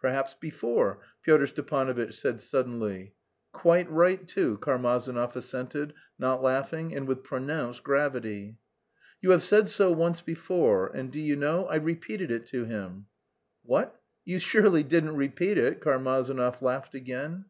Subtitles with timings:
[0.00, 3.12] "Perhaps before," Pyotr Stepanovitch said suddenly.
[3.50, 8.56] "Quite right too," Karmazinov assented, not laughing, and with pronounced gravity.
[9.20, 13.06] "You have said so once before, and, do you know, I repeated it to him."
[13.64, 17.46] "What, you surely didn't repeat it?" Karmazinov laughed again.